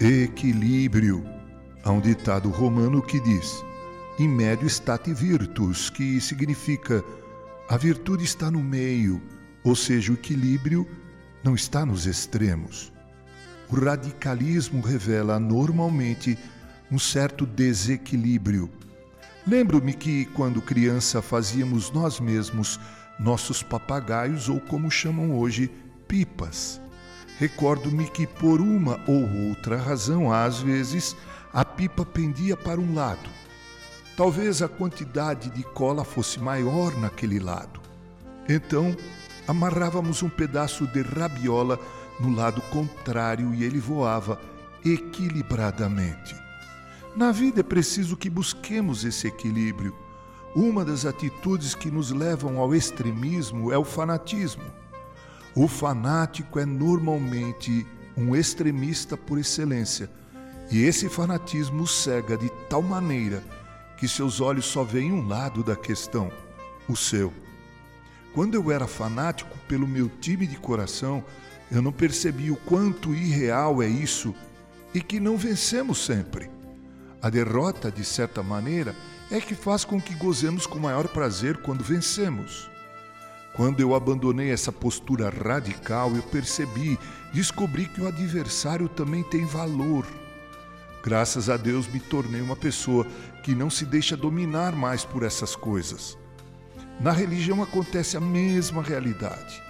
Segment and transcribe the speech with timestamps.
[0.00, 1.24] Equilíbrio.
[1.84, 3.64] Há um ditado romano que diz:
[4.18, 7.02] In medio state virtus, que significa
[7.68, 9.22] a virtude está no meio,
[9.62, 10.84] ou seja, o equilíbrio
[11.44, 12.92] não está nos extremos.
[13.70, 16.36] O radicalismo revela normalmente
[16.90, 18.68] um certo desequilíbrio.
[19.46, 22.80] Lembro-me que, quando criança, fazíamos nós mesmos
[23.18, 25.70] nossos papagaios, ou como chamam hoje,
[26.08, 26.80] pipas.
[27.38, 31.16] Recordo-me que, por uma ou outra razão, às vezes,
[31.52, 33.28] a pipa pendia para um lado.
[34.16, 37.80] Talvez a quantidade de cola fosse maior naquele lado.
[38.48, 38.96] Então,
[39.48, 41.78] amarrávamos um pedaço de rabiola
[42.20, 44.40] no lado contrário e ele voava
[44.84, 46.36] equilibradamente.
[47.16, 49.96] Na vida é preciso que busquemos esse equilíbrio.
[50.54, 54.64] Uma das atitudes que nos levam ao extremismo é o fanatismo.
[55.56, 60.10] O fanático é normalmente um extremista por excelência,
[60.68, 63.40] e esse fanatismo cega de tal maneira
[63.96, 66.32] que seus olhos só veem um lado da questão,
[66.88, 67.32] o seu.
[68.34, 71.24] Quando eu era fanático pelo meu time de coração,
[71.70, 74.34] eu não percebi o quanto irreal é isso
[74.92, 76.50] e que não vencemos sempre.
[77.22, 78.94] A derrota, de certa maneira,
[79.30, 82.73] é que faz com que gozemos com maior prazer quando vencemos.
[83.54, 86.98] Quando eu abandonei essa postura radical, eu percebi,
[87.32, 90.04] descobri que o adversário também tem valor.
[91.04, 93.06] Graças a Deus me tornei uma pessoa
[93.44, 96.18] que não se deixa dominar mais por essas coisas.
[96.98, 99.62] Na religião acontece a mesma realidade.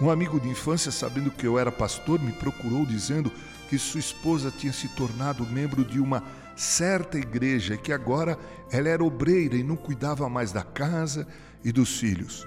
[0.00, 3.30] Um amigo de infância, sabendo que eu era pastor, me procurou dizendo
[3.70, 6.24] que sua esposa tinha se tornado membro de uma
[6.56, 8.36] certa igreja e que agora
[8.72, 11.24] ela era obreira e não cuidava mais da casa
[11.62, 12.44] e dos filhos.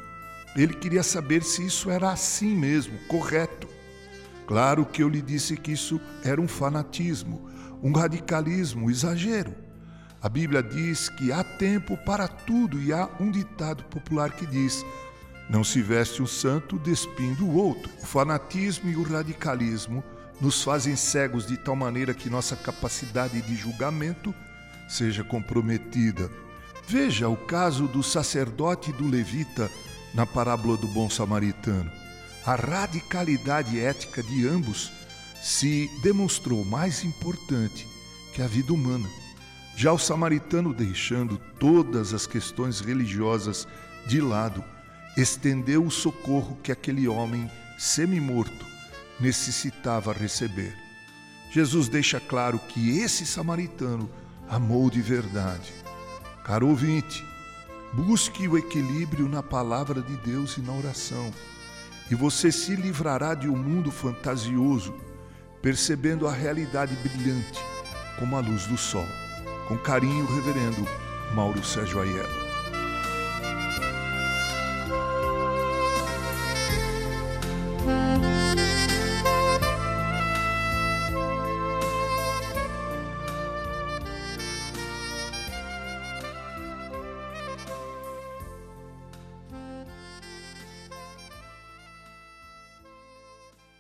[0.56, 3.68] Ele queria saber se isso era assim mesmo, correto.
[4.46, 7.50] Claro que eu lhe disse que isso era um fanatismo,
[7.82, 9.56] um radicalismo, um exagero.
[10.22, 14.86] A Bíblia diz que há tempo para tudo e há um ditado popular que diz:
[15.50, 17.92] não se veste um santo despindo o outro.
[18.02, 20.04] O fanatismo e o radicalismo
[20.40, 24.34] nos fazem cegos de tal maneira que nossa capacidade de julgamento
[24.88, 26.30] seja comprometida.
[26.88, 29.70] Veja o caso do sacerdote e do levita
[30.14, 31.92] na parábola do bom samaritano.
[32.46, 34.92] A radicalidade ética de ambos
[35.42, 37.88] se demonstrou mais importante
[38.34, 39.10] que a vida humana.
[39.76, 43.68] Já o samaritano, deixando todas as questões religiosas
[44.08, 44.64] de lado,
[45.18, 48.66] estendeu o socorro que aquele homem semi-morto
[49.20, 50.76] necessitava receber.
[51.52, 54.10] Jesus deixa claro que esse samaritano
[54.50, 55.74] amou de verdade.
[56.44, 57.26] Caro ouvinte,
[57.94, 61.30] Busque o equilíbrio na palavra de Deus e na oração,
[62.10, 64.94] e você se livrará de um mundo fantasioso,
[65.62, 67.60] percebendo a realidade brilhante
[68.18, 69.06] como a luz do sol.
[69.68, 70.88] Com carinho, Reverendo
[71.34, 72.51] Mauro Sérgio Aiello.